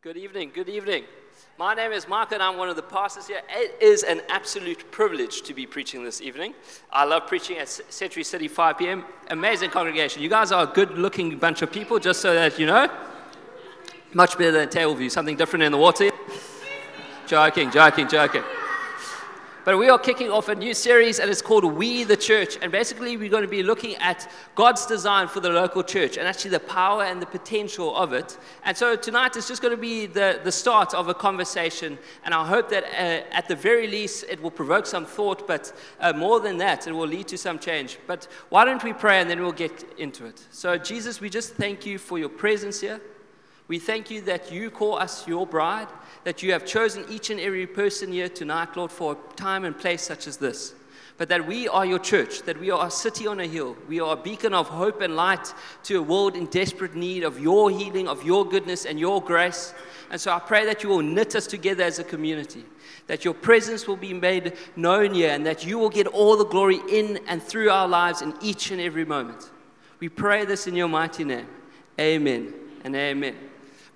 [0.00, 0.52] Good evening.
[0.54, 1.06] Good evening.
[1.58, 3.40] My name is Mark, and I'm one of the pastors here.
[3.50, 6.54] It is an absolute privilege to be preaching this evening.
[6.92, 9.04] I love preaching at Century City 5 p.m.
[9.30, 10.22] Amazing congregation.
[10.22, 12.88] You guys are a good looking bunch of people, just so that you know.
[14.12, 15.10] Much better than table view.
[15.10, 16.12] Something different in the water.
[17.26, 18.44] Joking, joking, joking.
[19.68, 22.56] But we are kicking off a new series, and it's called We the Church.
[22.62, 26.26] And basically, we're going to be looking at God's design for the local church and
[26.26, 28.38] actually the power and the potential of it.
[28.64, 31.98] And so tonight is just going to be the, the start of a conversation.
[32.24, 35.70] And I hope that uh, at the very least, it will provoke some thought, but
[36.00, 37.98] uh, more than that, it will lead to some change.
[38.06, 40.42] But why don't we pray and then we'll get into it?
[40.50, 43.02] So, Jesus, we just thank you for your presence here.
[43.68, 45.88] We thank you that you call us your bride
[46.24, 49.76] that you have chosen each and every person here tonight, Lord, for a time and
[49.76, 50.74] place such as this.
[51.16, 53.76] But that we are your church, that we are a city on a hill.
[53.88, 55.52] We are a beacon of hope and light
[55.84, 59.72] to a world in desperate need of your healing, of your goodness, and your grace.
[60.10, 62.64] And so I pray that you will knit us together as a community,
[63.06, 66.44] that your presence will be made known here, and that you will get all the
[66.44, 69.50] glory in and through our lives in each and every moment.
[69.98, 71.48] We pray this in your mighty name.
[71.98, 73.34] Amen and amen.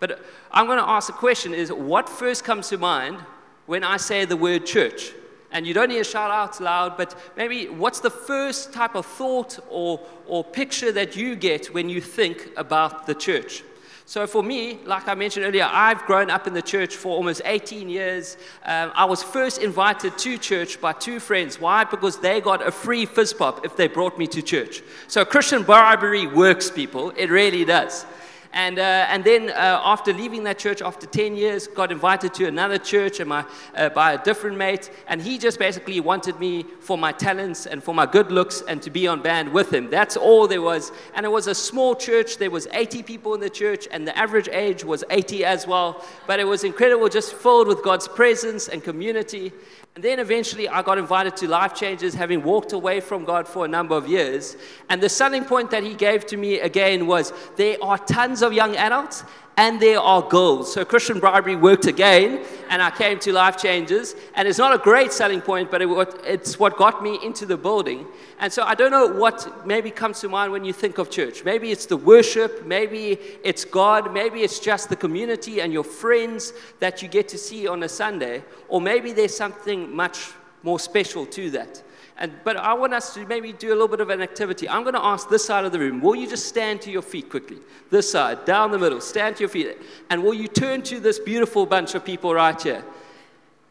[0.03, 0.19] But
[0.51, 3.19] I'm going to ask the question is what first comes to mind
[3.67, 5.13] when I say the word church?
[5.53, 9.07] And you don't need to shout out loud, but maybe what's the first type of
[9.07, 13.63] thought or, or picture that you get when you think about the church?
[14.05, 17.41] So, for me, like I mentioned earlier, I've grown up in the church for almost
[17.45, 18.37] 18 years.
[18.65, 21.61] Um, I was first invited to church by two friends.
[21.61, 21.85] Why?
[21.85, 24.83] Because they got a free fizz pop if they brought me to church.
[25.07, 27.11] So, Christian bribery works, people.
[27.11, 28.05] It really does.
[28.53, 32.47] And, uh, and then uh, after leaving that church, after 10 years, got invited to
[32.47, 34.91] another church and my, uh, by a different mate.
[35.09, 38.83] And he just basically wanted me for my talents and for my good looks and
[38.83, 39.89] to be on band with him.
[39.89, 40.93] That's all there was.
[41.15, 42.37] And it was a small church.
[42.37, 46.05] There was 80 people in the church and the average age was 80 as well.
[46.27, 49.53] But it was incredible, just filled with God's presence and community.
[49.95, 53.67] And then eventually I got invited to Life Changes, having walked away from God for
[53.67, 54.57] a number of years.
[54.89, 58.55] And the selling point that he gave to me again was there are tons of
[58.55, 59.25] young adults
[59.57, 60.73] and there are goals.
[60.73, 64.15] So Christian bribery worked again, and I came to Life Changes.
[64.35, 65.89] And it's not a great selling point, but it,
[66.25, 68.07] it's what got me into the building.
[68.39, 71.45] And so I don't know what maybe comes to mind when you think of church.
[71.45, 76.55] Maybe it's the worship, maybe it's God, maybe it's just the community and your friends
[76.81, 80.33] that you get to see on a Sunday, or maybe there's something much
[80.63, 81.83] more special to that.
[82.23, 84.69] And, but I want us to maybe do a little bit of an activity.
[84.69, 87.03] I'm going to ask this side of the room, will you just stand to your
[87.03, 87.59] feet quickly?
[87.91, 89.77] This side, down the middle, stand to your feet.
[90.09, 92.85] And will you turn to this beautiful bunch of people right here?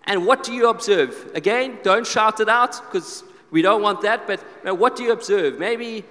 [0.04, 1.32] And what do you observe?
[1.34, 4.42] Again, don't shout it out because we don't want that, but
[4.78, 5.58] what do you observe?
[5.58, 6.04] Maybe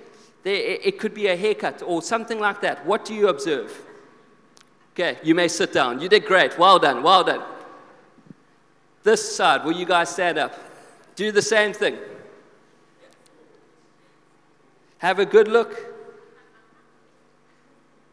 [0.43, 2.87] there, it could be a haircut or something like that.
[2.87, 3.71] What do you observe?
[4.95, 6.01] Okay, you may sit down.
[6.01, 6.59] You did great.
[6.59, 7.43] Well done, well done.
[9.03, 10.55] This side, will you guys stand up?
[11.17, 11.99] Do the same thing.
[15.01, 15.75] Have a good look.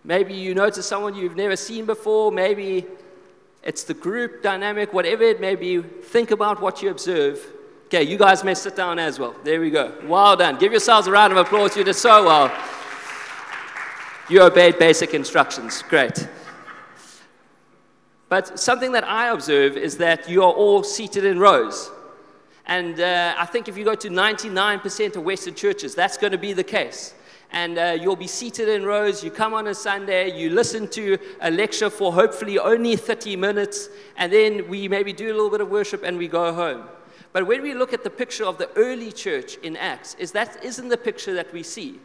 [0.04, 2.32] Maybe you notice someone you've never seen before.
[2.32, 2.86] Maybe
[3.62, 5.82] it's the group dynamic, whatever it may be.
[5.82, 7.46] Think about what you observe.
[7.88, 9.36] Okay, you guys may sit down as well.
[9.44, 9.94] There we go.
[10.06, 10.58] Well done.
[10.58, 11.76] Give yourselves a round of applause.
[11.76, 12.52] You did so well.
[14.30, 15.84] You obeyed basic instructions.
[15.90, 16.26] Great.
[18.30, 21.92] But something that I observe is that you are all seated in rows.
[22.68, 26.38] And uh, I think if you go to 99% of Western churches, that's going to
[26.38, 27.16] be the case.
[27.52, 29.24] And uh, you'll be seated in rows.
[29.24, 33.88] You come on a Sunday, you listen to a lecture for hopefully only 30 minutes,
[34.18, 36.84] and then we maybe do a little bit of worship and we go home.
[37.32, 40.62] But when we look at the picture of the early church in Acts, is that
[40.64, 42.00] isn't the picture that we see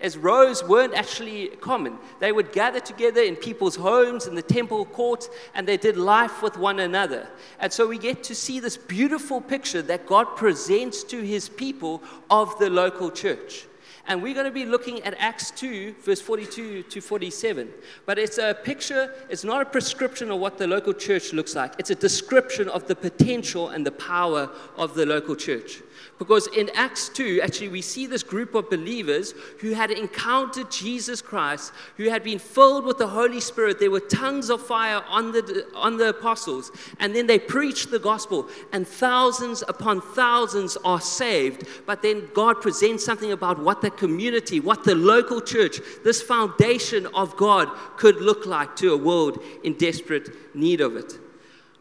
[0.00, 1.98] as rows weren't actually common.
[2.20, 6.42] They would gather together in people's homes, in the temple courts, and they did life
[6.42, 7.28] with one another.
[7.58, 12.02] And so we get to see this beautiful picture that God presents to his people
[12.30, 13.66] of the local church.
[14.08, 17.68] And we're going to be looking at Acts 2, verse 42 to 47.
[18.06, 21.74] But it's a picture, it's not a prescription of what the local church looks like.
[21.78, 25.82] It's a description of the potential and the power of the local church.
[26.18, 31.22] Because in Acts 2, actually, we see this group of believers who had encountered Jesus
[31.22, 33.78] Christ, who had been filled with the Holy Spirit.
[33.78, 36.72] There were tongues of fire on the, on the apostles.
[36.98, 41.68] And then they preached the gospel, and thousands upon thousands are saved.
[41.86, 47.06] But then God presents something about what the community, what the local church, this foundation
[47.14, 51.12] of God could look like to a world in desperate need of it.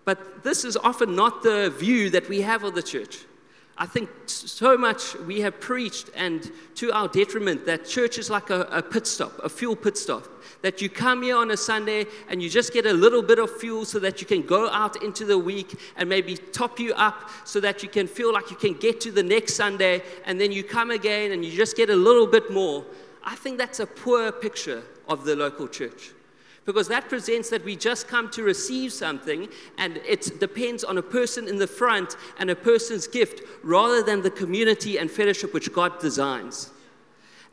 [0.06, 3.26] But this is often not the view that we have of the church.
[3.80, 8.50] I think so much we have preached, and to our detriment, that church is like
[8.50, 10.28] a, a, pit stop, a fuel pit stop.
[10.64, 13.56] That you come here on a Sunday and you just get a little bit of
[13.60, 17.30] fuel so that you can go out into the week and maybe top you up
[17.46, 20.52] so that you can feel like you can get to the next Sunday, and then
[20.52, 22.84] you come again and you just get a little bit more.
[23.24, 26.14] I think that's a poor picture of the local church
[26.68, 29.48] because that presents that we just come to receive something
[29.78, 34.22] and it depends on a person in the front and a person's gift rather than
[34.22, 36.70] the community and fellowship which God designs.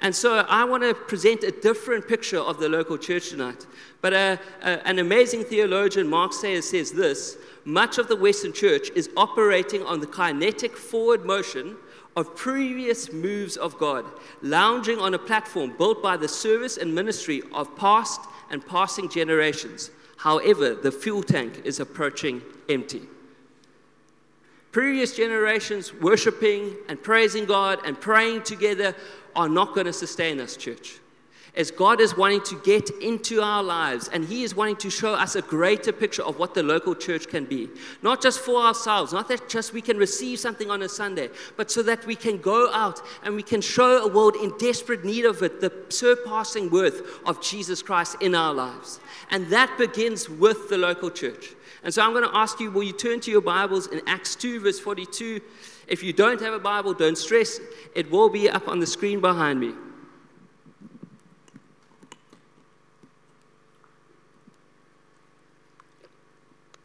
[0.01, 3.65] And so I want to present a different picture of the local church tonight.
[4.01, 8.91] But uh, uh, an amazing theologian, Mark Sayers, says this much of the Western church
[8.97, 11.77] is operating on the kinetic forward motion
[12.17, 14.05] of previous moves of God,
[14.43, 18.21] lounging on a platform built by the service and ministry of past
[18.55, 19.91] and passing generations.
[20.17, 23.03] However, the fuel tank is approaching empty.
[24.71, 28.95] Previous generations worshiping and praising God and praying together
[29.35, 31.01] are not going to sustain us, church
[31.57, 35.15] as God is wanting to get into our lives and He is wanting to show
[35.15, 37.69] us a greater picture of what the local church can be.
[38.03, 41.71] Not just for ourselves, not that just we can receive something on a Sunday, but
[41.71, 45.25] so that we can go out and we can show a world in desperate need
[45.25, 49.01] of it the surpassing worth of Jesus Christ in our lives.
[49.31, 51.55] And that begins with the local church.
[51.85, 54.35] And so I'm going to ask you will you turn to your Bibles in Acts
[54.37, 55.41] 2, verse 42?
[55.87, 57.61] If you don't have a Bible, don't stress,
[57.95, 59.75] it will be up on the screen behind me.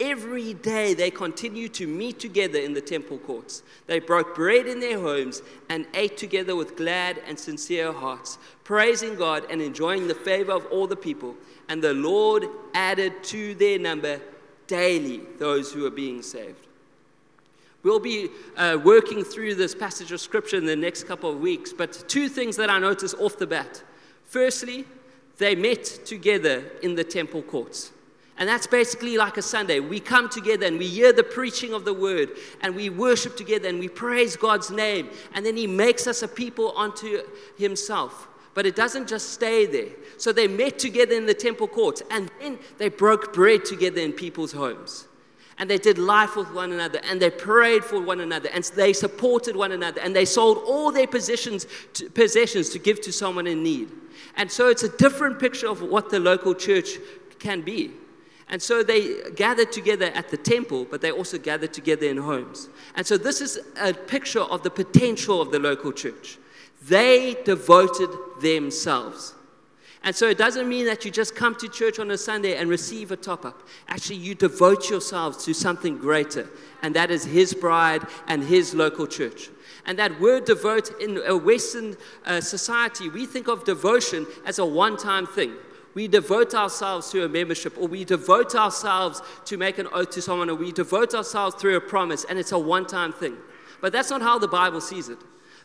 [0.00, 3.62] Every day they continued to meet together in the temple courts.
[3.86, 9.14] They broke bread in their homes and ate together with glad and sincere hearts, praising
[9.14, 11.34] God and enjoying the favor of all the people.
[11.68, 14.20] And the Lord added to their number
[14.66, 16.66] daily those who are being saved.
[17.82, 21.72] We'll be uh, working through this passage of scripture in the next couple of weeks,
[21.72, 23.82] but two things that I notice off the bat.
[24.24, 24.86] Firstly,
[25.36, 27.92] they met together in the temple courts.
[28.36, 29.78] And that's basically like a Sunday.
[29.78, 32.30] We come together and we hear the preaching of the word
[32.62, 35.10] and we worship together and we praise God's name.
[35.34, 37.22] And then He makes us a people unto
[37.56, 38.28] Himself.
[38.52, 39.90] But it doesn't just stay there.
[40.16, 44.12] So they met together in the temple courts and then they broke bread together in
[44.12, 45.06] people's homes.
[45.58, 48.92] And they did life with one another and they prayed for one another and they
[48.92, 53.46] supported one another and they sold all their possessions to, possessions to give to someone
[53.46, 53.90] in need.
[54.36, 56.98] And so it's a different picture of what the local church
[57.38, 57.92] can be.
[58.48, 62.68] And so they gathered together at the temple, but they also gathered together in homes.
[62.94, 66.38] And so this is a picture of the potential of the local church.
[66.86, 68.10] They devoted
[68.40, 69.34] themselves.
[70.02, 72.68] And so it doesn't mean that you just come to church on a Sunday and
[72.68, 73.62] receive a top up.
[73.88, 76.46] Actually, you devote yourselves to something greater,
[76.82, 79.48] and that is His bride and His local church.
[79.86, 81.96] And that word devote in a Western
[82.26, 85.54] uh, society, we think of devotion as a one time thing
[85.94, 90.22] we devote ourselves to a membership, or we devote ourselves to make an oath to
[90.22, 93.36] someone, or we devote ourselves through a promise, and it's a one time thing.
[93.80, 95.18] But that's not how the Bible sees it.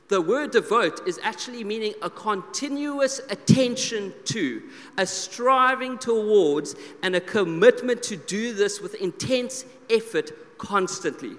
[0.09, 4.63] The word devote is actually meaning a continuous attention to,
[4.97, 11.35] a striving towards, and a commitment to do this with intense effort constantly.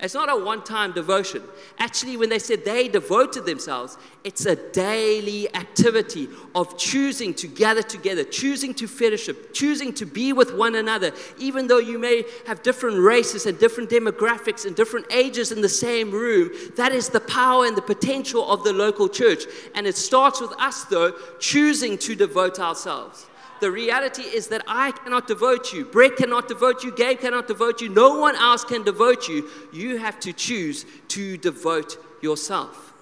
[0.00, 1.42] It's not a one time devotion.
[1.78, 7.82] Actually, when they said they devoted themselves, it's a daily activity of choosing to gather
[7.82, 12.62] together, choosing to fellowship, choosing to be with one another, even though you may have
[12.62, 16.50] different races and different demographics and different ages in the same room.
[16.76, 19.44] That is the power and the potential of the local church.
[19.76, 23.26] And it starts with us, though, choosing to devote ourselves.
[23.64, 25.86] The reality is that I cannot devote you.
[25.86, 26.94] Brett cannot devote you.
[26.94, 27.88] Gabe cannot devote you.
[27.88, 29.48] No one else can devote you.
[29.72, 32.92] You have to choose to devote yourself.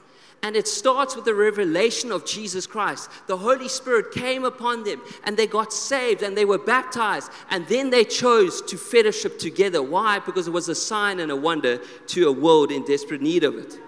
[0.40, 3.10] And it starts with the revelation of Jesus Christ.
[3.26, 7.32] The Holy Spirit came upon them and they got saved and they were baptized.
[7.50, 9.82] And then they chose to fellowship together.
[9.82, 10.20] Why?
[10.20, 13.56] Because it was a sign and a wonder to a world in desperate need of
[13.56, 13.80] it.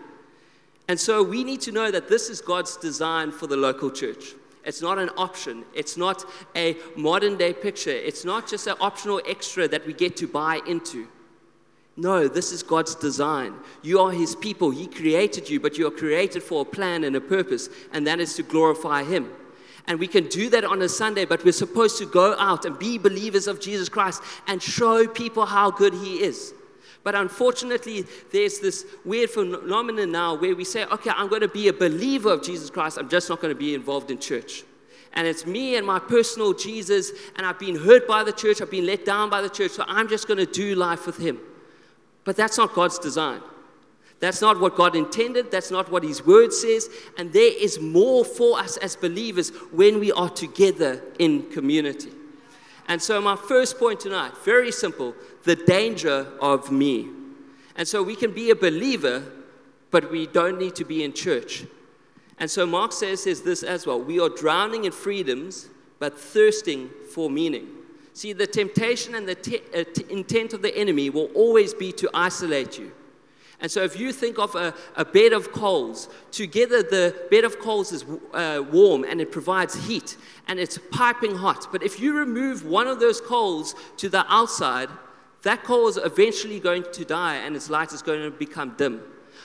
[0.88, 4.34] And so we need to know that this is God's design for the local church.
[4.64, 5.64] It's not an option.
[5.74, 6.24] It's not
[6.56, 7.90] a modern day picture.
[7.90, 11.06] It's not just an optional extra that we get to buy into.
[11.96, 13.54] No, this is God's design.
[13.82, 14.70] You are His people.
[14.70, 18.18] He created you, but you are created for a plan and a purpose, and that
[18.18, 19.30] is to glorify Him.
[19.86, 22.78] And we can do that on a Sunday, but we're supposed to go out and
[22.78, 26.54] be believers of Jesus Christ and show people how good He is.
[27.04, 31.68] But unfortunately, there's this weird phenomenon now where we say, okay, I'm going to be
[31.68, 34.64] a believer of Jesus Christ, I'm just not going to be involved in church.
[35.12, 38.70] And it's me and my personal Jesus, and I've been hurt by the church, I've
[38.70, 41.38] been let down by the church, so I'm just going to do life with Him.
[42.24, 43.40] But that's not God's design.
[44.18, 45.50] That's not what God intended.
[45.50, 46.88] That's not what His Word says.
[47.18, 52.10] And there is more for us as believers when we are together in community.
[52.88, 57.08] And so, my first point tonight, very simple the danger of me.
[57.76, 59.24] And so, we can be a believer,
[59.90, 61.64] but we don't need to be in church.
[62.38, 66.90] And so, Mark says, says this as well We are drowning in freedoms, but thirsting
[67.12, 67.68] for meaning.
[68.12, 71.90] See, the temptation and the te- uh, t- intent of the enemy will always be
[71.92, 72.92] to isolate you.
[73.60, 77.58] And so, if you think of a, a bed of coals, together the bed of
[77.58, 81.68] coals is uh, warm and it provides heat and it's piping hot.
[81.72, 84.90] But if you remove one of those coals to the outside,
[85.44, 89.00] that coal is eventually going to die and its light is going to become dim.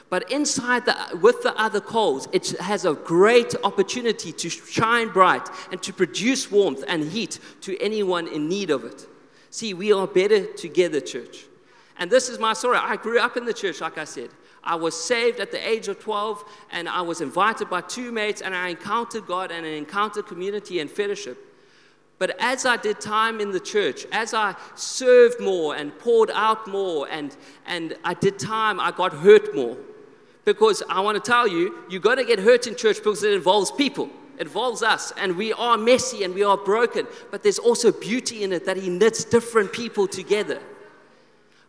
[0.09, 5.47] But inside, the, with the other coals, it has a great opportunity to shine bright
[5.71, 9.07] and to produce warmth and heat to anyone in need of it.
[9.51, 11.45] See, we are better together, church.
[11.97, 12.77] And this is my story.
[12.77, 14.29] I grew up in the church, like I said.
[14.63, 18.41] I was saved at the age of 12, and I was invited by two mates,
[18.41, 21.48] and I encountered God and I encountered community and fellowship.
[22.19, 26.67] But as I did time in the church, as I served more and poured out
[26.67, 27.35] more, and,
[27.65, 29.77] and I did time, I got hurt more.
[30.43, 33.33] Because I want to tell you, you've got to get hurt in church because it
[33.33, 34.09] involves people.
[34.37, 38.43] It involves us, and we are messy and we are broken, but there's also beauty
[38.43, 40.61] in it that He knits different people together.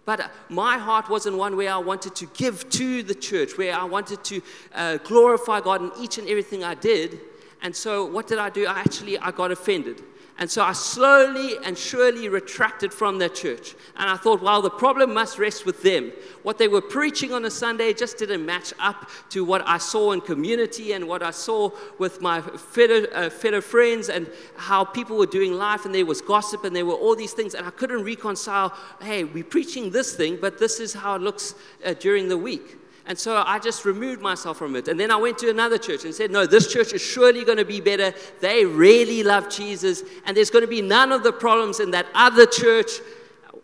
[0.05, 3.85] But my heart wasn't one where I wanted to give to the church, where I
[3.85, 4.43] wanted to
[4.75, 7.21] uh, glorify God in each and everything I did.
[7.63, 8.67] And so what did I do?
[8.67, 10.03] I actually I got offended.
[10.41, 13.75] And so I slowly and surely retracted from that church.
[13.97, 16.13] And I thought, well, the problem must rest with them.
[16.45, 20.13] What they were preaching on a Sunday just didn't match up to what I saw
[20.13, 25.19] in community and what I saw with my fellow, uh, fellow friends and how people
[25.19, 25.85] were doing life.
[25.85, 27.55] And there was gossip and there were all these things.
[27.55, 31.55] And I couldn't reconcile, hey, we're preaching this thing, but this is how it looks
[31.85, 32.80] uh, during the week.
[33.07, 34.89] And so I just removed myself from it.
[34.89, 37.59] And then I went to another church and said, No, this church is surely going
[37.59, 38.13] to be better.
[38.41, 40.03] They really love Jesus.
[40.27, 42.91] And there's going to be none of the problems in that other church.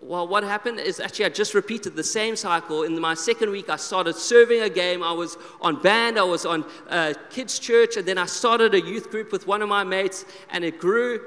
[0.01, 2.85] Well, what happened is actually I just repeated the same cycle.
[2.85, 5.03] In my second week, I started serving a game.
[5.03, 8.81] I was on band, I was on uh, kids' church, and then I started a
[8.81, 11.21] youth group with one of my mates, and it grew.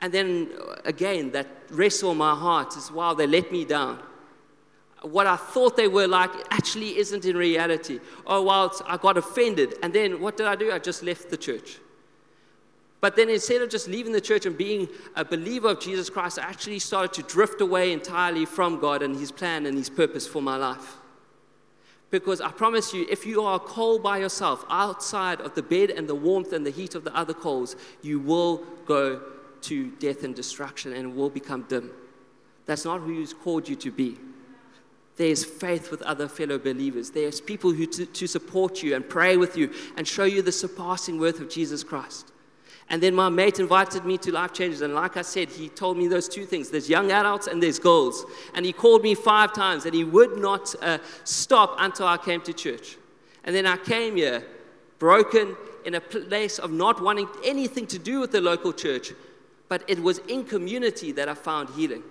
[0.00, 4.02] And then uh, again, that wrestle my heart is wow, they let me down
[5.02, 8.00] what I thought they were like actually isn't in reality.
[8.26, 9.74] Oh, well, I got offended.
[9.82, 10.72] And then what did I do?
[10.72, 11.78] I just left the church.
[13.00, 16.38] But then instead of just leaving the church and being a believer of Jesus Christ,
[16.38, 20.26] I actually started to drift away entirely from God and His plan and His purpose
[20.26, 20.96] for my life.
[22.10, 26.08] Because I promise you, if you are cold by yourself outside of the bed and
[26.08, 29.20] the warmth and the heat of the other coals, you will go
[29.62, 31.90] to death and destruction and will become dim.
[32.64, 34.16] That's not who He's called you to be.
[35.16, 37.10] There's faith with other fellow believers.
[37.10, 40.52] There's people who to, to support you and pray with you and show you the
[40.52, 42.32] surpassing worth of Jesus Christ.
[42.88, 44.80] And then my mate invited me to Life Changes.
[44.80, 47.78] And like I said, he told me those two things there's young adults and there's
[47.78, 48.24] girls.
[48.54, 52.42] And he called me five times and he would not uh, stop until I came
[52.42, 52.96] to church.
[53.42, 54.44] And then I came here
[54.98, 59.12] broken in a place of not wanting anything to do with the local church.
[59.68, 62.02] But it was in community that I found healing.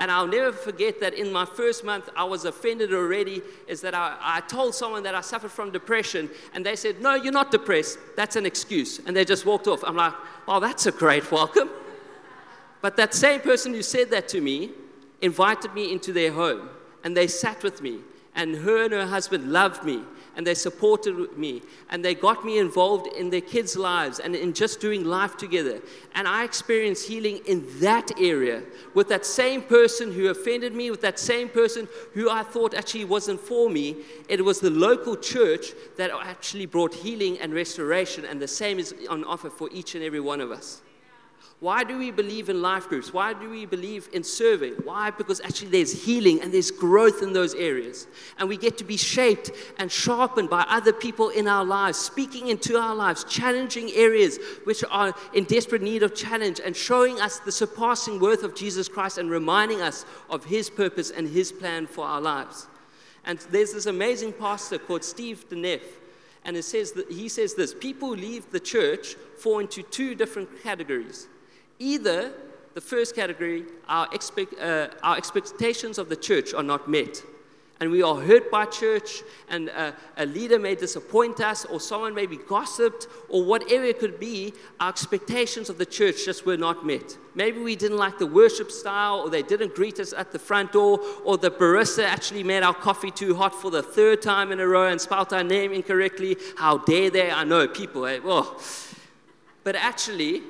[0.00, 3.42] And I'll never forget that in my first month, I was offended already.
[3.68, 7.14] Is that I, I told someone that I suffered from depression, and they said, No,
[7.14, 7.98] you're not depressed.
[8.16, 8.98] That's an excuse.
[9.06, 9.84] And they just walked off.
[9.84, 10.14] I'm like,
[10.48, 11.68] Oh, that's a great welcome.
[12.80, 14.70] But that same person who said that to me
[15.20, 16.70] invited me into their home,
[17.04, 17.98] and they sat with me,
[18.34, 20.02] and her and her husband loved me
[20.40, 24.54] and they supported me and they got me involved in their kids' lives and in
[24.54, 25.82] just doing life together.
[26.14, 28.62] And I experienced healing in that area
[28.94, 33.04] with that same person who offended me, with that same person who I thought actually
[33.04, 33.96] wasn't for me.
[34.30, 38.94] It was the local church that actually brought healing and restoration, and the same is
[39.10, 40.80] on offer for each and every one of us.
[41.60, 43.12] Why do we believe in life groups?
[43.12, 44.72] Why do we believe in serving?
[44.84, 45.10] Why?
[45.10, 48.06] Because actually there's healing and there's growth in those areas.
[48.38, 52.48] And we get to be shaped and sharpened by other people in our lives, speaking
[52.48, 57.40] into our lives, challenging areas which are in desperate need of challenge, and showing us
[57.40, 61.86] the surpassing worth of Jesus Christ and reminding us of his purpose and his plan
[61.86, 62.68] for our lives.
[63.26, 65.82] And there's this amazing pastor called Steve DeNeff
[66.44, 70.48] And it says that, he says this people leave the church fall into two different
[70.62, 71.28] categories.
[71.78, 72.32] Either
[72.74, 77.22] the first category, our, expect, uh, our expectations of the church are not met
[77.80, 82.14] and we are hurt by church, and a, a, leader may disappoint us, or someone
[82.14, 86.58] may be gossiped, or whatever it could be, our expectations of the church just were
[86.58, 87.16] not met.
[87.34, 90.72] Maybe we didn't like the worship style, or they didn't greet us at the front
[90.72, 94.60] door, or the barista actually made our coffee too hot for the third time in
[94.60, 96.36] a row and spelled our name incorrectly.
[96.58, 97.30] How dare they?
[97.30, 98.18] I know people, eh?
[98.18, 98.60] well,
[99.64, 100.42] but actually,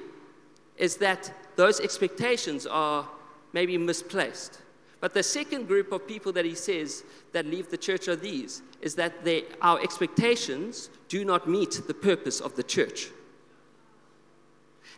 [0.76, 3.08] is that those expectations are
[3.52, 4.60] maybe misplaced.
[5.00, 8.62] But the second group of people that he says that leave the church are these
[8.82, 13.08] is that they, our expectations do not meet the purpose of the church.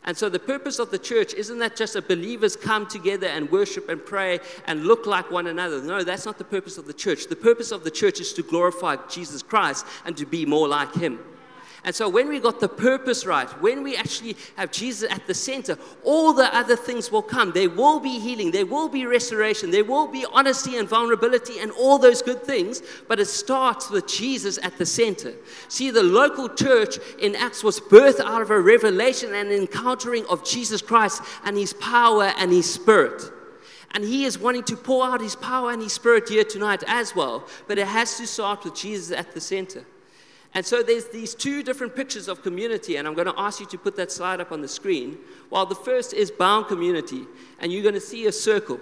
[0.04, 3.48] And so, the purpose of the church isn't that just a believers come together and
[3.52, 5.80] worship and pray and look like one another.
[5.80, 7.28] No, that's not the purpose of the church.
[7.28, 10.92] The purpose of the church is to glorify Jesus Christ and to be more like
[10.92, 11.20] Him.
[11.84, 15.34] And so when we got the purpose right, when we actually have Jesus at the
[15.34, 17.50] center, all the other things will come.
[17.50, 21.72] There will be healing, there will be restoration, there will be honesty and vulnerability and
[21.72, 25.34] all those good things, but it starts with Jesus at the center.
[25.66, 30.44] See, the local church in Acts was birthed out of a revelation and encountering of
[30.44, 33.22] Jesus Christ and his power and his spirit.
[33.90, 37.16] And he is wanting to pour out his power and his spirit here tonight as
[37.16, 39.84] well, but it has to start with Jesus at the center.
[40.54, 43.66] And so there's these two different pictures of community, and I'm going to ask you
[43.66, 45.18] to put that slide up on the screen.
[45.48, 47.24] While the first is bound community,
[47.58, 48.78] and you're going to see a circle.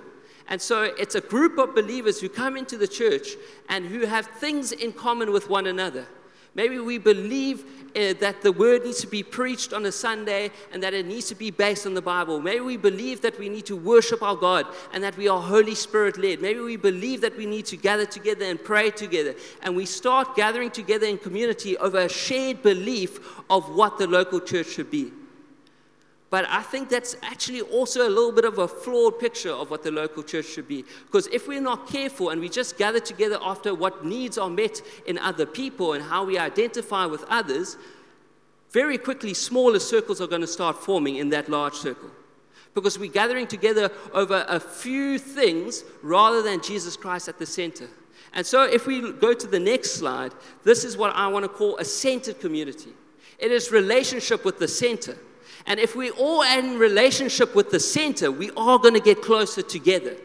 [0.49, 3.37] And so it's a group of believers who come into the church
[3.69, 6.07] and who have things in common with one another.
[6.55, 7.65] Maybe we believe
[7.95, 11.27] uh, that the word needs to be preached on a Sunday and that it needs
[11.29, 12.41] to be based on the Bible.
[12.41, 15.75] Maybe we believe that we need to worship our God and that we are Holy
[15.75, 16.41] Spirit led.
[16.41, 19.35] Maybe we believe that we need to gather together and pray together.
[19.63, 24.41] And we start gathering together in community over a shared belief of what the local
[24.41, 25.13] church should be.
[26.31, 29.83] But I think that's actually also a little bit of a flawed picture of what
[29.83, 30.85] the local church should be.
[31.07, 34.81] Because if we're not careful and we just gather together after what needs are met
[35.07, 37.77] in other people and how we identify with others,
[38.71, 42.11] very quickly smaller circles are going to start forming in that large circle.
[42.75, 47.89] Because we're gathering together over a few things rather than Jesus Christ at the center.
[48.33, 51.49] And so if we go to the next slide, this is what I want to
[51.49, 52.91] call a centered community.
[53.41, 55.17] It is relationship with the center.
[55.67, 59.63] And if we all in relationship with the center, we are going to get closer
[59.63, 60.17] together.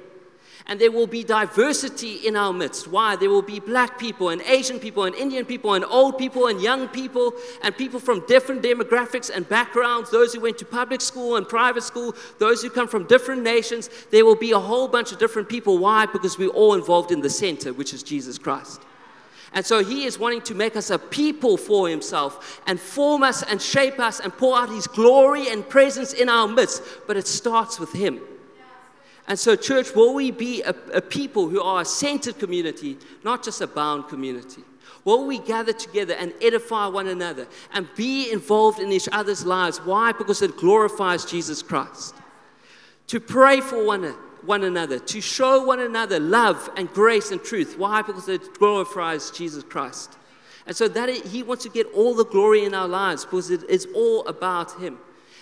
[0.67, 2.87] And there will be diversity in our midst.
[2.87, 3.15] Why?
[3.15, 6.59] There will be black people and Asian people and Indian people and old people and
[6.59, 11.35] young people and people from different demographics and backgrounds, those who went to public school
[11.35, 13.91] and private school, those who come from different nations.
[14.09, 15.77] There will be a whole bunch of different people.
[15.77, 16.07] Why?
[16.07, 18.81] Because we're all involved in the center, which is Jesus Christ.
[19.55, 23.41] And so he is wanting to make us a people for himself and form us
[23.41, 26.83] and shape us and pour out his glory and presence in our midst.
[27.07, 28.19] But it starts with him.
[29.29, 33.43] And so, church, will we be a, a people who are a centered community, not
[33.43, 34.61] just a bound community?
[35.05, 39.77] Will we gather together and edify one another and be involved in each other's lives?
[39.79, 40.11] Why?
[40.11, 42.13] Because it glorifies Jesus Christ.
[43.07, 47.43] To pray for one another one another, to show one another love and grace and
[47.43, 47.77] truth.
[47.77, 48.01] Why?
[48.01, 50.17] Because it glorifies Jesus Christ.
[50.67, 53.63] And so that He wants to get all the glory in our lives because it
[53.69, 54.97] is all about Him.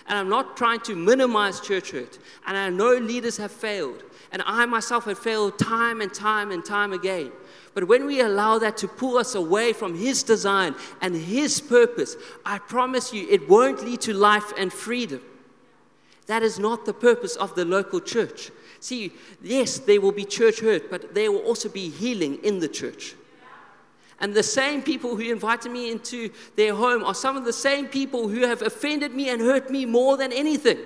[0.06, 2.18] And I'm not trying to minimize church hurt.
[2.46, 4.02] And I know leaders have failed.
[4.32, 7.32] And I myself have failed time and time and time again.
[7.72, 12.16] But when we allow that to pull us away from His design and His purpose,
[12.44, 15.22] I promise you it won't lead to life and freedom.
[16.26, 18.50] That is not the purpose of the local church.
[18.84, 22.68] See, yes, there will be church hurt, but there will also be healing in the
[22.68, 23.14] church.
[24.20, 27.86] And the same people who invited me into their home are some of the same
[27.86, 30.76] people who have offended me and hurt me more than anything.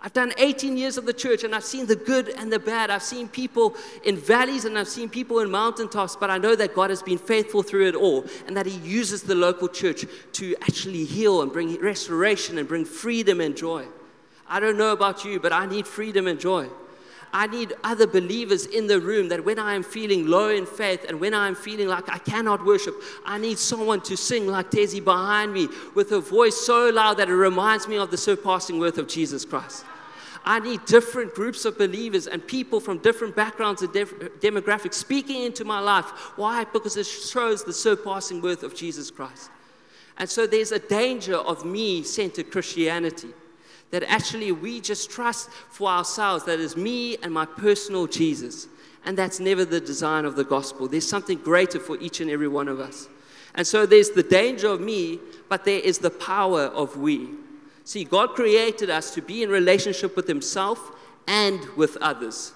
[0.00, 2.90] I've done 18 years of the church and I've seen the good and the bad.
[2.90, 6.76] I've seen people in valleys and I've seen people in mountaintops, but I know that
[6.76, 10.54] God has been faithful through it all and that He uses the local church to
[10.60, 13.84] actually heal and bring restoration and bring freedom and joy.
[14.46, 16.68] I don't know about you, but I need freedom and joy.
[17.36, 21.04] I need other believers in the room that when I am feeling low in faith
[21.06, 22.94] and when I am feeling like I cannot worship,
[23.26, 27.28] I need someone to sing like Desi behind me with a voice so loud that
[27.28, 29.84] it reminds me of the surpassing worth of Jesus Christ.
[30.46, 35.66] I need different groups of believers and people from different backgrounds and demographics speaking into
[35.66, 36.06] my life.
[36.36, 36.64] Why?
[36.64, 39.50] Because it shows the surpassing worth of Jesus Christ.
[40.16, 43.34] And so there's a danger of me centered Christianity
[43.96, 48.68] that actually we just trust for ourselves that is me and my personal Jesus.
[49.06, 50.86] And that's never the design of the gospel.
[50.86, 53.08] There's something greater for each and every one of us.
[53.54, 57.30] And so there's the danger of me, but there is the power of we.
[57.84, 60.92] See, God created us to be in relationship with Himself
[61.26, 62.52] and with others.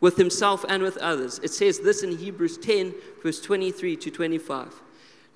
[0.00, 1.38] With Himself and with others.
[1.40, 4.72] It says this in Hebrews 10, verse 23 to 25.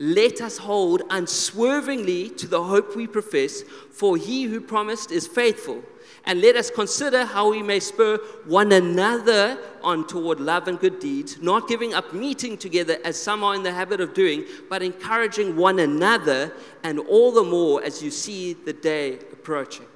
[0.03, 3.61] Let us hold unswervingly to the hope we profess,
[3.91, 5.83] for He who promised is faithful.
[6.25, 11.01] And let us consider how we may spur one another on toward love and good
[11.01, 14.83] deeds, not giving up meeting together as some are in the habit of doing, but
[14.83, 16.51] encouraging one another,
[16.83, 19.87] and all the more as you see the day approaching.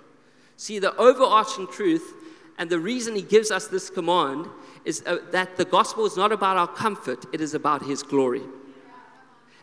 [0.58, 2.12] See, the overarching truth
[2.58, 4.48] and the reason he gives us this command
[4.84, 8.42] is uh, that the gospel is not about our comfort, it is about his glory.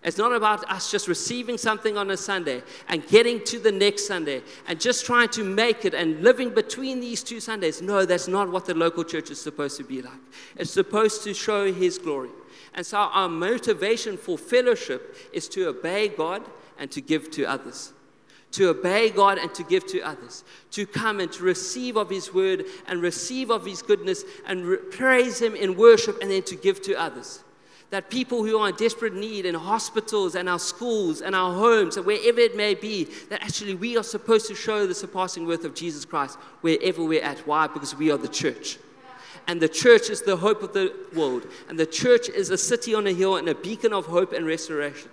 [0.04, 4.08] It's not about us just receiving something on a Sunday and getting to the next
[4.08, 7.84] Sunday and just trying to make it and living between these two Sundays.
[7.84, 10.20] No, that's not what the local church is supposed to be like.
[10.58, 12.30] It's supposed to show His glory.
[12.74, 16.42] And so our motivation for fellowship is to obey God
[16.80, 17.94] and to give to others.
[18.54, 20.44] To obey God and to give to others.
[20.72, 24.78] To come and to receive of His word and receive of His goodness and re-
[24.78, 27.44] praise Him in worship and then to give to others
[27.92, 31.98] that people who are in desperate need in hospitals and our schools and our homes
[31.98, 35.66] and wherever it may be, that actually we are supposed to show the surpassing worth
[35.66, 37.40] of Jesus Christ wherever we're at.
[37.40, 37.68] Why?
[37.68, 38.80] Because we are the church.
[39.48, 41.48] And the church is the hope of the world.
[41.68, 44.46] And the church is a city on a hill and a beacon of hope and
[44.46, 45.12] restoration.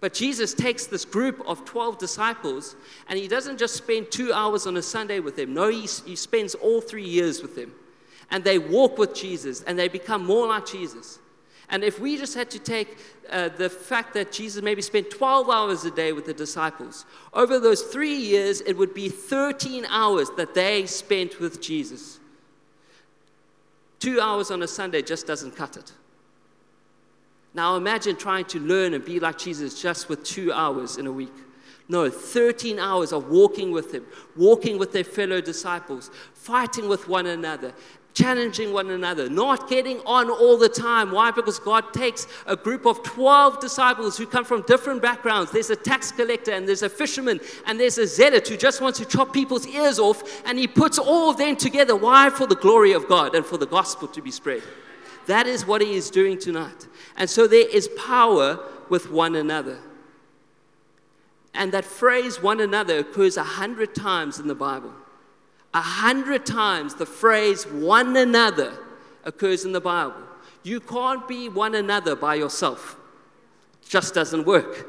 [0.00, 2.74] But Jesus takes this group of 12 disciples
[3.08, 5.54] and he doesn't just spend two hours on a Sunday with them.
[5.54, 7.72] No, he, he spends all three years with them.
[8.30, 11.20] And they walk with Jesus and they become more like Jesus.
[11.70, 12.96] And if we just had to take
[13.30, 17.04] uh, the fact that Jesus maybe spent 12 hours a day with the disciples,
[17.34, 22.20] over those three years, it would be 13 hours that they spent with Jesus.
[23.98, 25.92] Two hours on a Sunday just doesn't cut it.
[27.52, 31.12] Now imagine trying to learn and be like Jesus just with two hours in a
[31.12, 31.32] week.
[31.88, 34.04] No, 13 hours of walking with Him,
[34.36, 37.72] walking with their fellow disciples, fighting with one another,
[38.18, 41.12] challenging one another, not getting on all the time.
[41.12, 41.30] Why?
[41.30, 45.52] Because God takes a group of 12 disciples who come from different backgrounds.
[45.52, 48.98] There's a tax collector, and there's a fisherman, and there's a zealot who just wants
[48.98, 51.94] to chop people's ears off, and he puts all of them together.
[51.94, 52.28] Why?
[52.30, 54.62] For the glory of God and for the gospel to be spread.
[55.26, 56.88] That is what he is doing tonight.
[57.16, 59.78] And so there is power with one another.
[61.54, 64.92] And that phrase, one another, occurs a hundred times in the Bible.
[65.74, 68.72] A hundred times the phrase one another
[69.24, 70.22] occurs in the Bible.
[70.62, 72.96] You can't be one another by yourself.
[73.82, 74.86] It just doesn't work.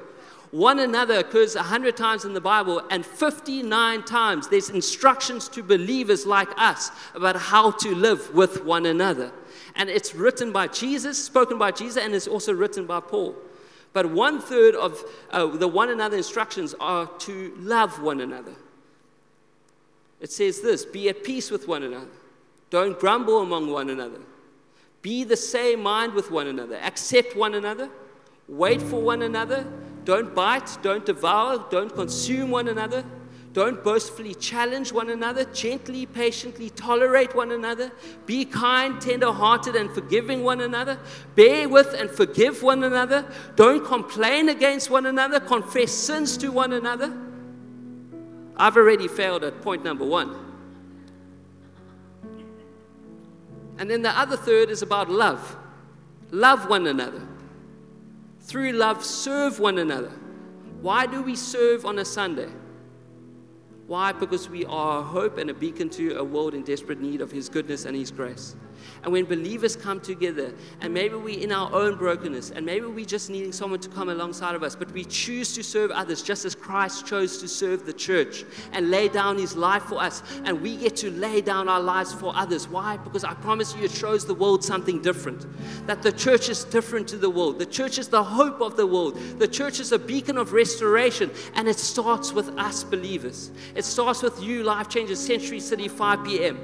[0.51, 5.61] One another occurs a hundred times in the Bible, and 59 times there's instructions to
[5.61, 9.31] believers like us about how to live with one another.
[9.75, 13.35] And it's written by Jesus, spoken by Jesus, and it's also written by Paul.
[13.93, 18.55] But one third of uh, the one another instructions are to love one another.
[20.19, 22.07] It says this Be at peace with one another.
[22.69, 24.19] Don't grumble among one another.
[25.01, 26.75] Be the same mind with one another.
[26.75, 27.89] Accept one another.
[28.47, 29.65] Wait for one another.
[30.03, 30.77] Don't bite.
[30.81, 31.65] Don't devour.
[31.69, 33.03] Don't consume one another.
[33.53, 35.45] Don't boastfully challenge one another.
[35.45, 37.91] Gently, patiently tolerate one another.
[38.25, 40.99] Be kind, tender hearted, and forgiving one another.
[41.35, 43.25] Bear with and forgive one another.
[43.55, 45.39] Don't complain against one another.
[45.39, 47.11] Confess sins to one another.
[48.59, 50.35] I've already failed at point number one.
[53.77, 55.55] And then the other third is about love.
[56.31, 57.25] Love one another.
[58.41, 60.11] Through love, serve one another.
[60.81, 62.49] Why do we serve on a Sunday?
[63.89, 64.11] Why?
[64.11, 67.31] Because we are a hope and a beacon to a world in desperate need of
[67.31, 68.55] His goodness and His grace.
[69.03, 73.05] And when believers come together, and maybe we're in our own brokenness, and maybe we
[73.05, 76.45] just needing someone to come alongside of us, but we choose to serve others just
[76.45, 80.61] as Christ chose to serve the church and lay down his life for us, and
[80.61, 82.67] we get to lay down our lives for others.
[82.67, 82.97] Why?
[82.97, 85.45] Because I promise you, it shows the world something different.
[85.87, 87.59] That the church is different to the world.
[87.59, 89.17] The church is the hope of the world.
[89.39, 93.51] The church is a beacon of restoration, and it starts with us believers.
[93.85, 96.59] Starts with you, Life Changes Century City, 5 p.m.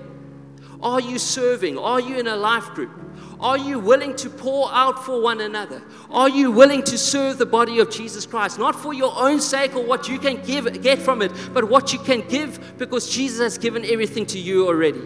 [0.82, 1.78] Are you serving?
[1.78, 2.92] Are you in a life group?
[3.40, 5.82] Are you willing to pour out for one another?
[6.10, 8.60] Are you willing to serve the body of Jesus Christ?
[8.60, 11.92] Not for your own sake or what you can give, get from it, but what
[11.92, 15.02] you can give because Jesus has given everything to you already.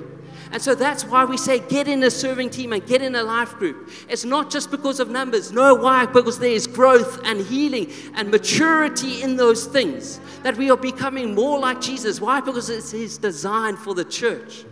[0.51, 3.21] And so that's why we say get in a serving team and get in a
[3.23, 3.89] life group.
[4.09, 5.51] It's not just because of numbers.
[5.51, 6.07] No, why?
[6.07, 10.19] Because there is growth and healing and maturity in those things.
[10.41, 12.19] That we are becoming more like Jesus.
[12.19, 12.41] Why?
[12.41, 14.63] Because it's His design for the church.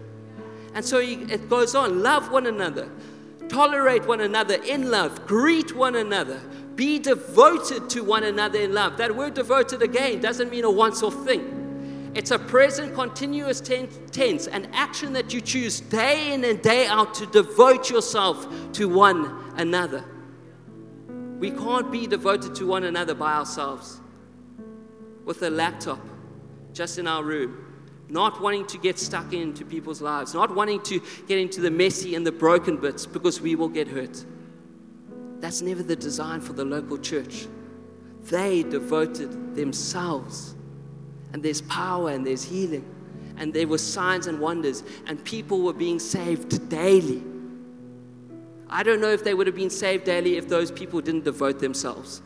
[0.74, 2.90] And so it goes on love one another,
[3.50, 6.40] tolerate one another in love, greet one another,
[6.78, 8.98] Be devoted to one another in love.
[8.98, 11.57] That word devoted again doesn't mean a once off thing.
[12.18, 17.14] It's a present continuous tense, an action that you choose day in and day out
[17.14, 20.04] to devote yourself to one another.
[21.38, 24.02] We can't be devoted to one another by ourselves
[25.26, 26.00] with a laptop
[26.74, 31.00] just in our room, not wanting to get stuck into people's lives, not wanting to
[31.28, 34.26] get into the messy and the broken bits because we will get hurt.
[35.40, 37.46] That's never the design for the local church.
[38.24, 40.56] They devoted themselves,
[41.34, 42.86] and there's power and there's healing,
[43.38, 47.24] and there were signs and wonders, and people were being saved daily.
[48.70, 51.60] I don't know if they would have been saved daily if those people didn't devote
[51.60, 52.22] themselves.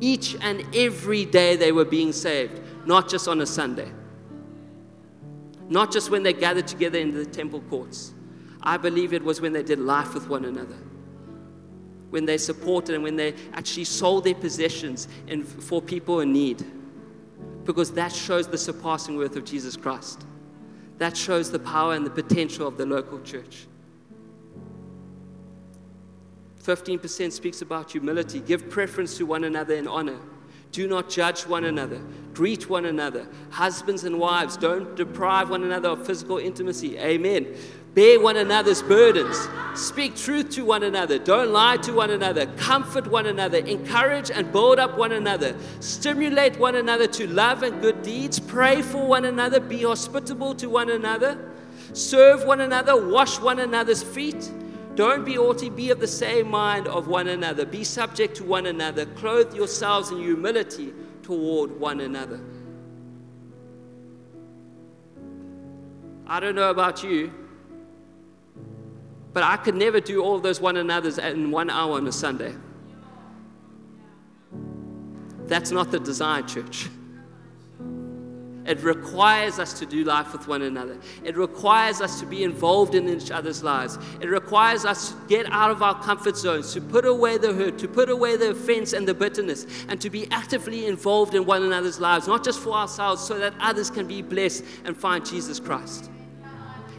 [0.00, 3.90] Each and every day they were being saved, not just on a Sunday,
[5.68, 8.12] not just when they gathered together in the temple courts.
[8.62, 10.76] I believe it was when they did life with one another,
[12.10, 16.64] when they supported and when they actually sold their possessions in, for people in need,
[17.66, 20.24] because that shows the surpassing worth of Jesus Christ.
[20.98, 23.66] That shows the power and the potential of the local church.
[26.62, 28.40] 15% speaks about humility.
[28.40, 30.18] Give preference to one another in honor.
[30.72, 32.00] Do not judge one another.
[32.34, 33.28] Greet one another.
[33.50, 36.98] Husbands and wives, don't deprive one another of physical intimacy.
[36.98, 37.54] Amen.
[37.96, 39.48] Bear one another's burdens.
[39.74, 41.18] Speak truth to one another.
[41.18, 42.44] Don't lie to one another.
[42.58, 43.56] Comfort one another.
[43.56, 45.56] Encourage and build up one another.
[45.80, 48.38] Stimulate one another to love and good deeds.
[48.38, 49.60] Pray for one another.
[49.60, 51.52] Be hospitable to one another.
[51.94, 53.02] Serve one another.
[53.10, 54.52] Wash one another's feet.
[54.94, 57.64] Don't be haughty, be of the same mind of one another.
[57.64, 59.06] Be subject to one another.
[59.06, 62.40] Clothe yourselves in humility toward one another.
[66.26, 67.32] I don't know about you,
[69.36, 72.54] but I could never do all those one another's in one hour on a Sunday.
[75.44, 76.88] That's not the design, church.
[78.64, 80.98] It requires us to do life with one another.
[81.22, 83.98] It requires us to be involved in each other's lives.
[84.22, 87.76] It requires us to get out of our comfort zones, to put away the hurt,
[87.80, 91.62] to put away the offense and the bitterness, and to be actively involved in one
[91.62, 95.60] another's lives, not just for ourselves, so that others can be blessed and find Jesus
[95.60, 96.10] Christ.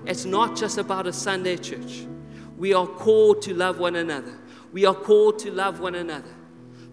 [0.06, 2.06] It's not just about a Sunday church.
[2.58, 4.34] We are called to love one another.
[4.74, 6.36] We are called to love one another.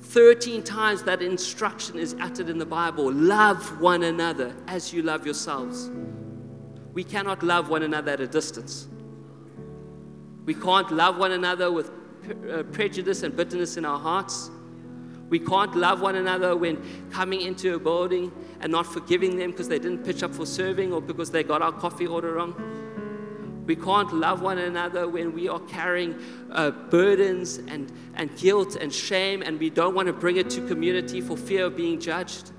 [0.01, 5.25] 13 times that instruction is uttered in the Bible love one another as you love
[5.25, 5.91] yourselves.
[6.93, 8.87] We cannot love one another at a distance.
[10.45, 11.91] We can't love one another with
[12.49, 14.51] uh, prejudice and bitterness in our hearts.
[15.31, 19.69] We can't love one another when coming into a building and not forgiving them because
[19.69, 22.84] they didn't pitch up for serving or because they got our coffee order wrong.
[23.67, 26.21] We can't love one another when we are carrying
[26.53, 30.67] uh, burdens and, and guilt and shame and we don't want to bring it to
[30.67, 32.53] community for fear of being judged.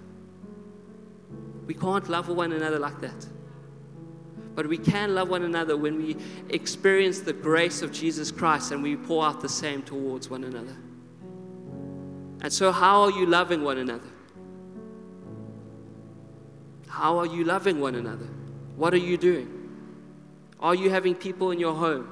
[1.68, 3.28] We can't love one another like that.
[4.56, 6.16] But we can love one another when we
[6.50, 10.76] experience the grace of Jesus Christ and we pour out the same towards one another.
[12.42, 14.10] And so, how are you loving one another?
[16.88, 18.28] How are you loving one another?
[18.76, 19.55] What are you doing?
[20.60, 22.10] Are you having people in your home?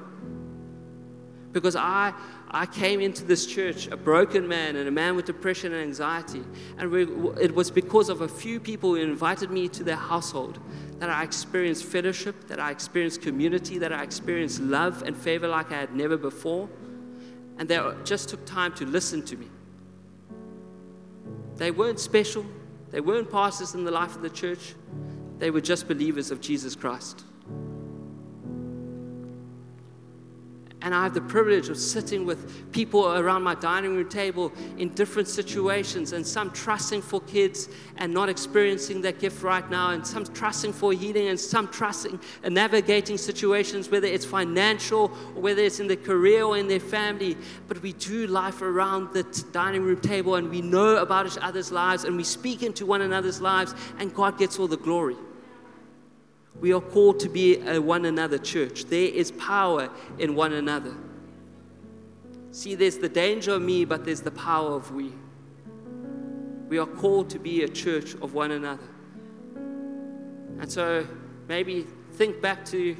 [1.52, 2.12] Because I,
[2.50, 6.42] I came into this church a broken man and a man with depression and anxiety.
[6.78, 7.02] And we,
[7.40, 10.58] it was because of a few people who invited me to their household
[10.98, 15.70] that I experienced fellowship, that I experienced community, that I experienced love and favor like
[15.70, 16.68] I had never before.
[17.58, 19.48] And they just took time to listen to me.
[21.56, 22.44] They weren't special,
[22.90, 24.74] they weren't pastors in the life of the church,
[25.38, 27.24] they were just believers of Jesus Christ.
[30.84, 34.90] And I have the privilege of sitting with people around my dining room table in
[34.90, 40.06] different situations, and some trusting for kids and not experiencing that gift right now, and
[40.06, 45.62] some trusting for healing, and some trusting and navigating situations, whether it's financial or whether
[45.62, 47.34] it's in their career or in their family.
[47.66, 51.72] But we do life around the dining room table, and we know about each other's
[51.72, 55.16] lives, and we speak into one another's lives, and God gets all the glory.
[56.64, 58.86] We are called to be a one another church.
[58.86, 60.96] There is power in one another.
[62.52, 65.12] See, there's the danger of me, but there's the power of we.
[66.70, 68.88] We are called to be a church of one another.
[70.58, 71.06] And so
[71.48, 72.96] maybe think back to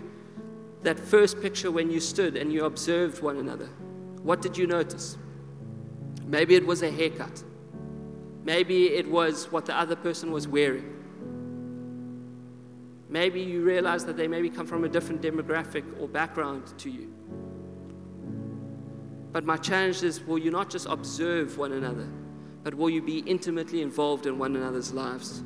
[0.83, 3.70] that first picture when you stood and you observed one another.
[4.22, 5.16] What did you notice?
[6.27, 7.42] Maybe it was a haircut.
[8.44, 11.04] Maybe it was what the other person was wearing.
[13.14, 17.14] Maybe you realize that they maybe come from a different demographic or background to you.
[19.31, 22.09] But my challenge is will you not just observe one another,
[22.64, 25.44] but will you be intimately involved in one another's lives?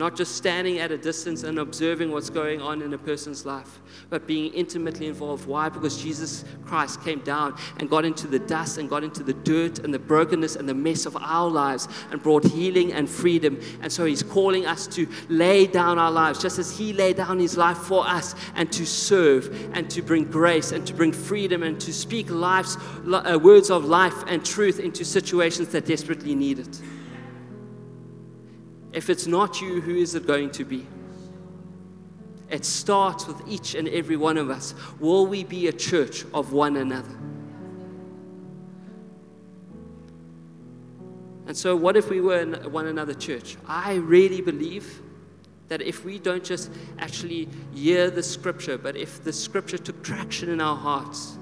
[0.00, 3.80] Not just standing at a distance and observing what's going on in a person's life,
[4.08, 5.46] but being intimately involved.
[5.46, 5.68] Why?
[5.68, 9.80] Because Jesus Christ came down and got into the dust and got into the dirt
[9.80, 13.60] and the brokenness and the mess of our lives and brought healing and freedom.
[13.82, 17.38] And so He's calling us to lay down our lives just as He laid down
[17.38, 21.62] His life for us and to serve and to bring grace and to bring freedom
[21.62, 22.78] and to speak life's
[23.12, 26.80] uh, words of life and truth into situations that desperately need it.
[28.92, 30.86] If it's not you, who is it going to be?
[32.48, 34.74] It starts with each and every one of us.
[34.98, 37.16] Will we be a church of one another?
[41.46, 43.56] And so, what if we were one another church?
[43.66, 45.02] I really believe
[45.68, 50.48] that if we don't just actually hear the scripture, but if the scripture took traction
[50.48, 51.36] in our hearts,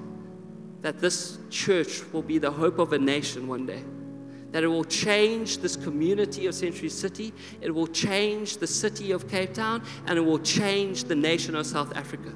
[0.82, 3.82] that this church will be the hope of a nation one day
[4.50, 9.28] that it will change this community of Century City, it will change the city of
[9.28, 12.32] Cape Town, and it will change the nation of South Africa.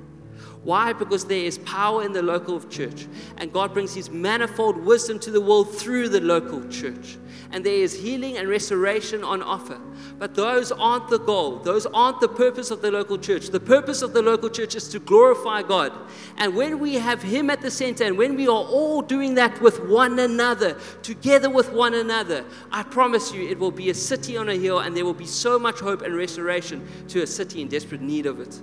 [0.65, 0.93] Why?
[0.93, 5.31] Because there is power in the local church, and God brings His manifold wisdom to
[5.33, 7.19] the world through the local church.
[7.51, 9.81] And there is healing and restoration on offer.
[10.21, 13.49] But those aren't the goal, those aren't the purpose of the local church.
[13.49, 15.93] The purpose of the local church is to glorify God.
[16.37, 19.61] And when we have Him at the center, and when we are all doing that
[19.61, 24.37] with one another, together with one another, I promise you it will be a city
[24.37, 27.63] on a hill, and there will be so much hope and restoration to a city
[27.63, 28.61] in desperate need of it.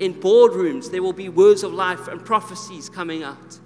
[0.00, 3.58] In boardrooms, there will be words of life and prophecies coming out.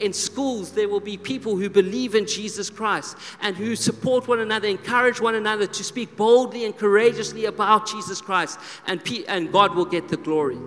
[0.00, 4.40] In schools, there will be people who believe in Jesus Christ and who support one
[4.40, 9.74] another, encourage one another to speak boldly and courageously about Jesus Christ, and, and God
[9.74, 10.58] will get the glory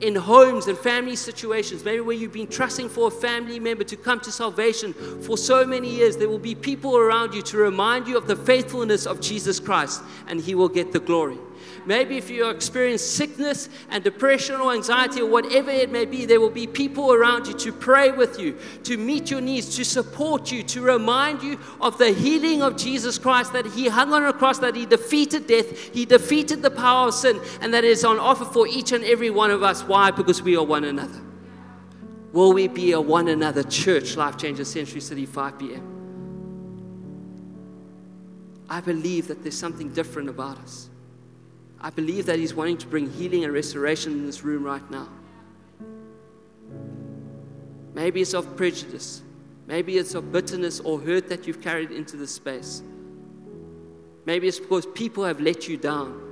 [0.00, 3.96] in homes and family situations, maybe where you've been trusting for a family member to
[3.96, 8.06] come to salvation for so many years, there will be people around you to remind
[8.06, 11.38] you of the faithfulness of Jesus Christ, and He will get the glory.
[11.86, 16.40] Maybe if you experience sickness and depression or anxiety or whatever it may be, there
[16.40, 20.50] will be people around you to pray with you, to meet your needs, to support
[20.50, 24.32] you, to remind you of the healing of Jesus Christ, that He hung on a
[24.32, 28.18] cross, that He defeated death, He defeated the power of sin, and that is on
[28.18, 29.82] offer for each and every one of us.
[29.82, 30.10] Why?
[30.10, 31.20] Because we are one another.
[32.32, 35.90] Will we be a one another church, Life Changer Century City, 5 p.m.?
[38.68, 40.88] I believe that there's something different about us.
[41.84, 45.06] I believe that He's wanting to bring healing and restoration in this room right now.
[47.92, 49.22] Maybe it's of prejudice.
[49.66, 52.82] Maybe it's of bitterness or hurt that you've carried into this space.
[54.24, 56.22] Maybe it's because people have let you down.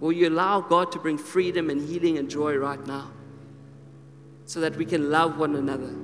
[0.00, 3.12] Will you allow God to bring freedom and healing and joy right now?
[4.46, 5.94] So that we can love one another,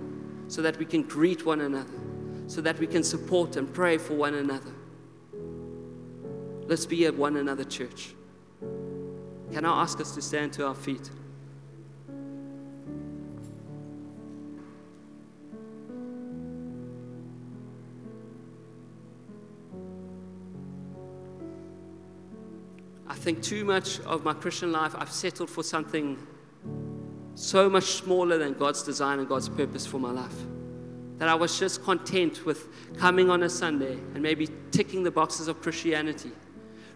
[0.46, 1.98] so that we can greet one another,
[2.46, 4.70] so that we can support and pray for one another.
[6.68, 8.14] Let's be at one another church.
[8.60, 11.10] Can I ask us to stand to our feet?
[23.06, 26.18] I think too much of my Christian life, I've settled for something
[27.34, 30.36] so much smaller than God's design and God's purpose for my life.
[31.16, 35.48] That I was just content with coming on a Sunday and maybe ticking the boxes
[35.48, 36.30] of Christianity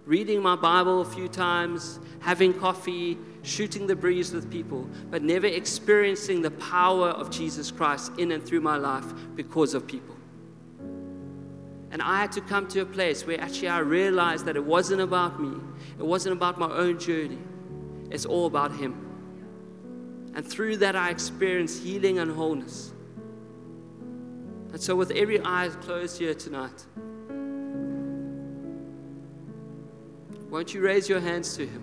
[0.05, 5.47] reading my Bible a few times, having coffee, shooting the breeze with people, but never
[5.47, 10.17] experiencing the power of Jesus Christ in and through my life because of people.
[11.91, 15.03] And I had to come to a place where actually I realized that it wasn't
[15.03, 15.61] about me,
[15.99, 17.39] it wasn't about my own journey,
[18.11, 19.09] it's all about Him.
[20.35, 22.93] And through that, I experienced healing and wholeness.
[24.73, 26.87] And so, with every eye closed here tonight,
[30.53, 31.83] Won't you raise your hands to Him?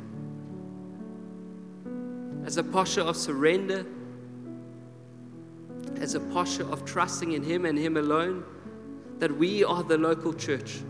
[2.46, 3.84] As a posture of surrender,
[5.96, 8.44] as a posture of trusting in Him and Him alone,
[9.18, 10.82] that we are the local church.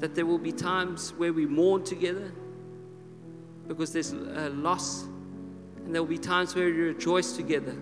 [0.00, 2.32] That there will be times where we mourn together
[3.68, 5.04] because there's a loss,
[5.84, 7.76] and there will be times where we rejoice together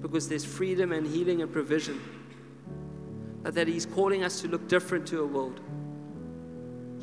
[0.00, 2.00] because there's freedom and healing and provision
[3.50, 5.60] that He's calling us to look different to a world.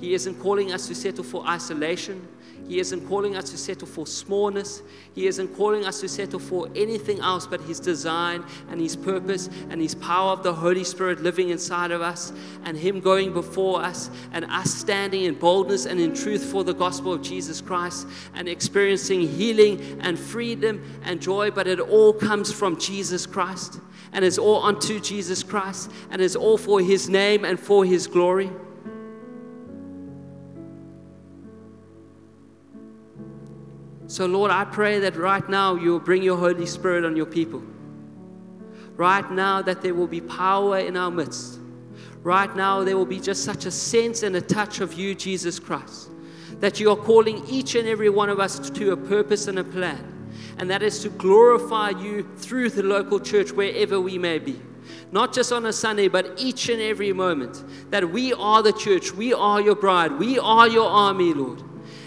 [0.03, 2.27] He isn't calling us to settle for isolation.
[2.67, 4.81] He isn't calling us to settle for smallness.
[5.15, 9.49] He isn't calling us to settle for anything else but His design and His purpose
[9.69, 12.33] and His power of the Holy Spirit living inside of us
[12.65, 16.73] and Him going before us and us standing in boldness and in truth for the
[16.73, 21.49] gospel of Jesus Christ and experiencing healing and freedom and joy.
[21.49, 23.79] But it all comes from Jesus Christ
[24.11, 28.05] and it's all unto Jesus Christ and it's all for His name and for His
[28.05, 28.51] glory.
[34.13, 37.25] So, Lord, I pray that right now you will bring your Holy Spirit on your
[37.25, 37.63] people.
[38.95, 41.59] Right now, that there will be power in our midst.
[42.21, 45.57] Right now, there will be just such a sense and a touch of you, Jesus
[45.57, 46.11] Christ,
[46.59, 49.63] that you are calling each and every one of us to a purpose and a
[49.63, 50.31] plan.
[50.59, 54.61] And that is to glorify you through the local church wherever we may be
[55.11, 57.63] not just on a Sunday, but each and every moment.
[57.89, 61.63] That we are the church, we are your bride, we are your army, Lord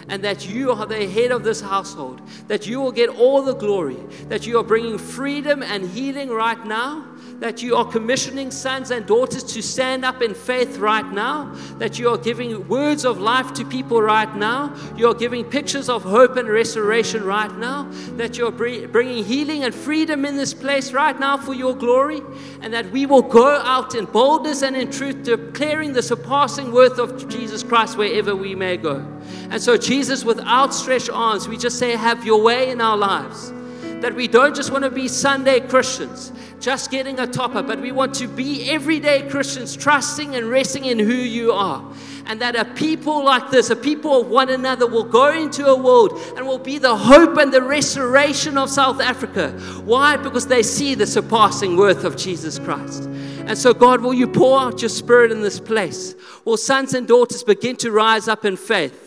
[0.08, 3.54] and that you are the head of this household, that you will get all the
[3.54, 3.98] glory,
[4.28, 7.04] that you are bringing freedom and healing right now,
[7.40, 11.98] that you are commissioning sons and daughters to stand up in faith right now, that
[11.98, 16.02] you are giving words of life to people right now, you are giving pictures of
[16.02, 17.82] hope and restoration right now,
[18.12, 22.22] that you're bringing healing and freedom in this place right now for your glory,
[22.62, 26.98] and that we will go out in boldness and in truth, declaring the surpassing worth
[26.98, 29.15] of Jesus Christ wherever we may go.
[29.50, 33.52] And so, Jesus, with outstretched arms, we just say, Have your way in our lives
[34.00, 37.92] that we don't just want to be Sunday Christians, just getting a topper, but we
[37.92, 41.82] want to be everyday Christians, trusting and resting in who you are.
[42.26, 45.76] And that a people like this, a people of one another, will go into a
[45.76, 49.52] world and will be the hope and the restoration of South Africa.
[49.84, 50.16] Why?
[50.16, 53.04] Because they see the surpassing worth of Jesus Christ.
[53.04, 56.16] And so, God, will you pour out your spirit in this place?
[56.44, 59.05] Will sons and daughters begin to rise up in faith?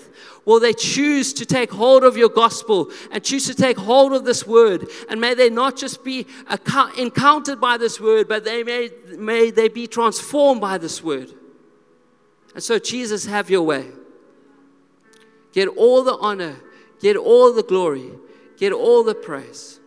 [0.49, 4.25] Will they choose to take hold of your gospel and choose to take hold of
[4.25, 4.89] this word?
[5.07, 6.25] And may they not just be
[6.97, 11.31] encountered by this word, but they may, may they be transformed by this word.
[12.55, 13.85] And so, Jesus, have your way.
[15.51, 16.55] Get all the honor,
[16.99, 18.09] get all the glory,
[18.57, 19.79] get all the praise.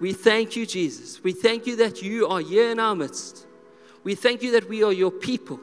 [0.00, 1.22] We thank you, Jesus.
[1.22, 3.46] We thank you that you are here in our midst.
[4.04, 5.60] We thank you that we are your people.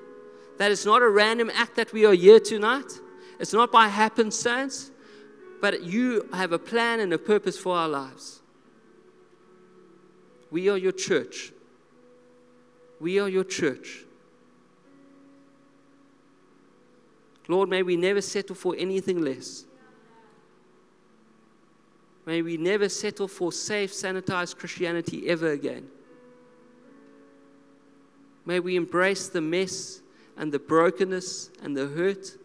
[0.59, 2.99] That it's not a random act that we are here tonight
[3.39, 4.91] it's not by happenstance,
[5.61, 8.41] but you have a plan and a purpose for our lives.
[10.51, 11.51] We are your church.
[12.99, 14.05] We are your church.
[17.47, 19.65] Lord, may we never settle for anything less.
[22.25, 25.87] May we never settle for safe, sanitized Christianity ever again.
[28.45, 30.01] May we embrace the mess
[30.37, 32.37] and the brokenness and the hurt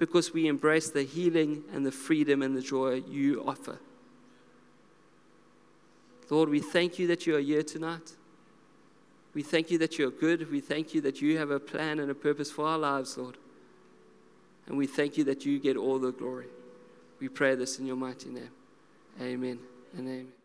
[0.00, 3.78] because we embrace the healing and the freedom and the joy you offer.
[6.30, 8.16] Lord, we thank you that you are here tonight.
[9.34, 10.50] We thank you that you're good.
[10.50, 13.36] We thank you that you have a plan and a purpose for our lives, Lord.
[14.66, 16.46] And we thank you that you get all the glory.
[17.20, 18.50] We pray this in your mighty name.
[19.20, 19.58] Amen
[19.98, 20.39] and amen.